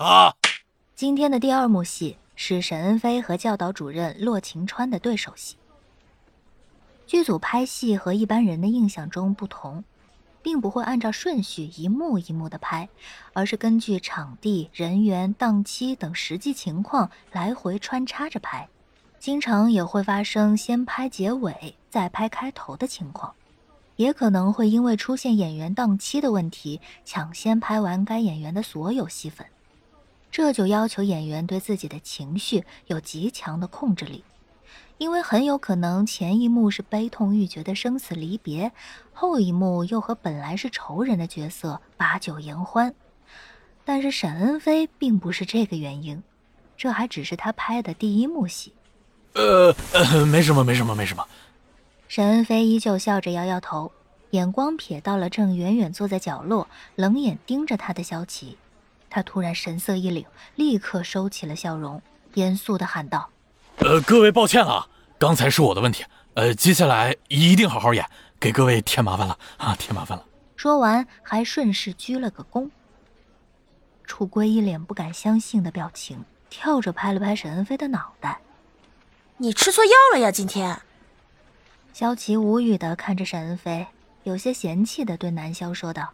[0.00, 0.36] 好。
[0.94, 5.56] 今天的第二幕戏是沈恩飞和教导主任骆晴川的对手戏。
[7.04, 9.82] 剧组拍戏和一般人的印象中不同，
[10.40, 12.88] 并不会按照顺序一幕一幕的拍，
[13.32, 18.68] 而是根据场地、人员、档期等实际情况来回穿插着拍。
[19.18, 23.34] 经常也会发生先拍结尾再拍开头的情况，
[23.96, 29.44] 也可能会因为出现演员档期的问题，抢先拍完该演员的所有戏份。
[30.30, 34.24] 这就要求演员对自己的情绪有极强的控制力，
[34.98, 38.72] 因为很有可能前一幕是悲痛欲绝的生死离别，
[39.12, 42.94] 后一幕又和本来是仇人的角色把酒言欢。
[43.84, 46.22] 但是沈恩飞并不是这个原因，
[46.76, 48.74] 这还只是他拍的第一幕戏。
[49.32, 51.26] 呃呃，没什么，没什么，没什么。
[52.06, 53.90] 沈恩飞依旧笑着摇摇头，
[54.30, 58.58] 眼光瞥到了正远远坐在角落、冷眼盯着他的萧琪，
[59.10, 60.24] 他突然神色一凛，
[60.56, 62.00] 立刻收起了笑容，
[62.34, 63.30] 严肃的喊道
[63.78, 64.88] ：“呃，各位抱歉了，
[65.18, 66.04] 刚才是我的问题。
[66.34, 70.24] 呃，接下来一定好好演，给各位添麻烦了啊，添麻烦了。”
[70.56, 72.70] 说完，还顺势鞠了个躬。
[74.04, 78.40] 楚归一脸不敢相信的表情，跳着拍了拍沈恩飞的脑袋。
[79.36, 80.32] 你吃错药了呀！
[80.32, 80.80] 今天，
[81.92, 83.86] 萧琪无语的看着沈恩飞，
[84.24, 86.10] 有些嫌弃的对南萧说道：“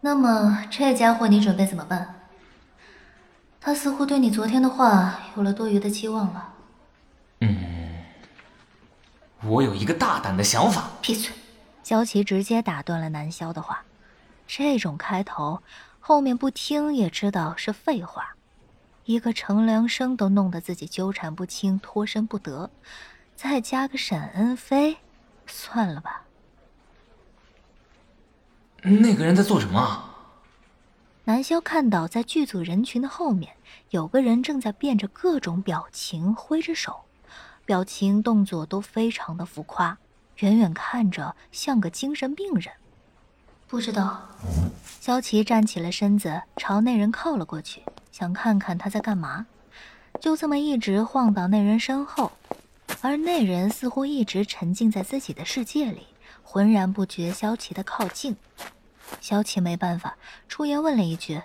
[0.00, 2.16] 那么这家伙你准备怎么办？
[3.60, 6.54] 他似乎对你昨天的话有了多余的期望了。
[7.40, 8.02] ”“嗯，
[9.42, 11.32] 我有一个大胆的想法。”闭嘴！
[11.82, 13.82] 萧琪直接打断了南萧的话。
[14.46, 15.62] 这种开头，
[16.00, 18.34] 后面不听也知道是废话。
[19.04, 22.70] 一个程良生都弄得自己纠缠不清、脱身不得，
[23.36, 24.98] 再加个沈恩飞，
[25.46, 26.22] 算了吧。
[28.82, 30.04] 那个人在做什么？
[31.24, 33.52] 南萧看到在剧组人群的后面，
[33.90, 37.02] 有个人正在变着各种表情挥着手，
[37.64, 39.98] 表情动作都非常的浮夸，
[40.38, 42.72] 远远看着像个精神病人。
[43.68, 44.28] 不知道。
[45.00, 47.82] 萧琪站起了身子，朝那人靠了过去。
[48.10, 49.46] 想看看他在干嘛，
[50.20, 52.32] 就这么一直晃到那人身后，
[53.00, 56.08] 而那人似乎一直沉浸在自己的世界里，
[56.52, 58.34] 浑然不觉萧琪的靠近。
[59.20, 60.16] 萧琪没办法，
[60.48, 61.42] 出言问了一句：“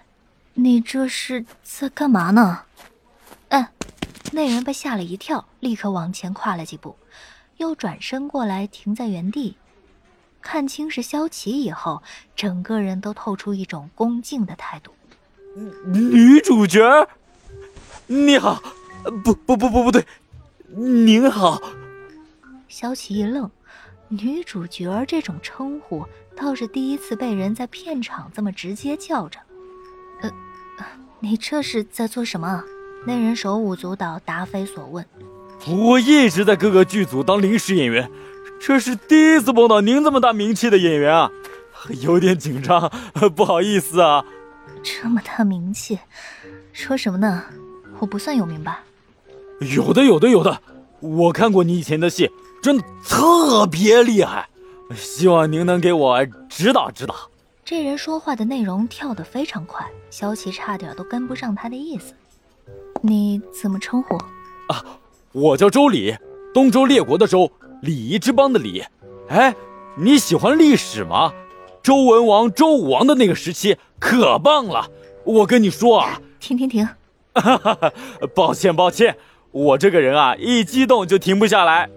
[0.56, 2.64] 你这是在干嘛呢？”
[3.50, 3.68] 嗯，
[4.32, 6.96] 那人被吓了一跳，立刻往前跨了几步，
[7.58, 9.58] 又转身过来停在原地，
[10.42, 12.02] 看清是萧琪以后，
[12.36, 14.92] 整个人都透出一种恭敬的态度。
[15.94, 17.08] 女主角，
[18.08, 18.60] 你好，
[19.24, 20.04] 不不不不不对，
[20.70, 21.62] 您好。
[22.68, 23.52] 萧琪一愣，
[24.10, 26.06] 女主角这种称呼
[26.36, 29.40] 倒是第一次被人在片场这么直接叫着。
[30.22, 30.32] 呃，
[31.20, 32.64] 你这是在做什么？
[33.08, 35.06] 那人手舞足蹈，答非所问。
[35.68, 38.10] 我一直在各个剧组当临时演员，
[38.60, 41.32] 这是第一次碰到您这么大名气的演员啊，
[42.02, 42.92] 有点紧张，
[43.36, 44.24] 不好意思啊。
[44.84, 46.00] 这么大名气，
[46.74, 47.44] 说什么呢？
[48.00, 48.84] 我不算有名吧？
[49.62, 50.62] 有的，有的，有的。
[51.00, 52.30] 我看过你以前的戏，
[52.66, 54.50] 真的特别厉害。
[54.96, 57.14] 希望您能给我指导指导。
[57.64, 62.16] 这人说话的内容跳得非常快，萧琪差点都跟不上他的意思。
[63.04, 64.16] 你怎么称呼？
[64.18, 64.84] 啊，
[65.32, 66.18] 我叫周礼，
[66.56, 67.52] 东周列国的周，
[67.84, 68.84] 礼仪之邦的礼。
[69.30, 69.54] 哎，
[69.96, 71.32] 你喜欢历史吗？
[71.84, 74.90] 周文王、周武王的那个时期可棒了，
[75.24, 76.20] 我跟你说啊！
[76.40, 76.90] 停停停！
[78.34, 79.16] 抱歉抱歉，
[79.52, 81.88] 我这个人啊，一激动就停不下来。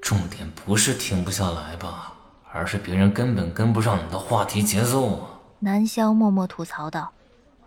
[0.00, 2.14] 重点不是停不下来吧，
[2.52, 5.40] 而是别人根本跟不上你的话题节奏啊！
[5.60, 7.12] 南萧默默吐槽道：“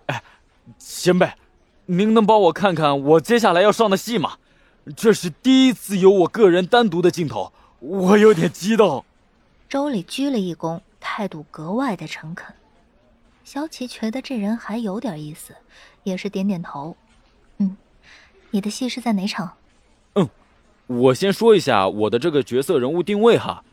[0.07, 0.23] 哎，
[0.77, 1.33] 前辈，
[1.85, 4.37] 您能帮我看看我接下来要上的戏吗？
[4.95, 9.03] 这是第一次有我个人单独的镜头，我有点激动。”
[9.69, 10.81] 周礼鞠了一躬。
[11.03, 12.53] 态度格外的诚恳，
[13.43, 15.55] 萧琪觉得这人还有点意思，
[16.03, 16.95] 也是点点头。
[17.57, 17.75] 嗯，
[18.51, 19.53] 你的戏是在哪场？
[20.99, 23.63] 我先说一下我的这个角色人物定位哈。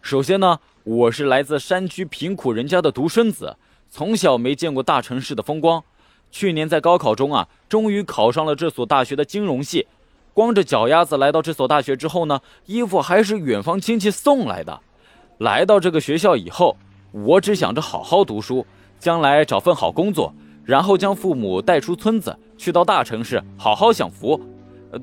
[0.00, 3.56] 首先呢，我是来自山区贫苦人家的独生子，
[3.90, 5.82] 从小没见过大城市的风光。
[6.30, 9.88] 去年在高考中啊，终于考上了这所大学的金融系。
[10.32, 14.80] 光着脚丫子来到这所大学之后呢，衣服还是远方亲戚送来的。
[15.38, 16.76] 来到这个学校以后。
[17.10, 18.66] 我只想着好好读书，
[19.00, 20.32] 将来找份好工作，
[20.62, 24.38] 然后将父母带出村子，去到大城市好好享福。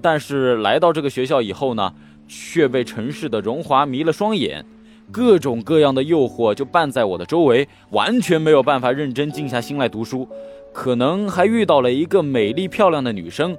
[0.02, 1.94] 但是来到这个学校以后呢，
[2.28, 4.66] 却被城市的荣华迷了双眼，
[5.12, 10.28] 各种各样的诱惑就伴在我的周围，完全没有办法认真静下心来读书。
[10.74, 13.56] 可能还遇到了一个美丽漂亮的女生，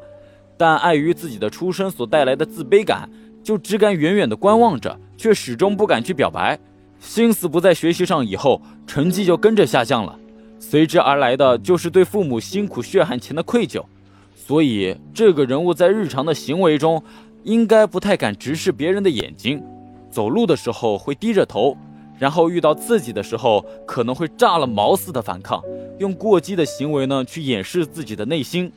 [0.57, 3.09] 但碍于自己的出身所带来的自卑感，
[3.43, 6.59] 就只敢远远的观望着，却始终不敢去表白。
[6.99, 10.19] 心思不在学习上，以后成绩就跟着下降了，
[10.59, 13.83] 随之而来的就是对父母辛苦血汗钱的愧疚。
[14.39, 17.03] 所以，这个人物在日常的行为中，
[17.43, 19.61] 应该不太敢直视别人的眼睛，
[20.11, 21.75] 走路的时候会低着头，
[22.19, 25.61] 然后遇到刺激的时候，可能会炸了毛似的反抗，
[25.99, 28.71] 用过激的行为呢去掩饰自己的内心。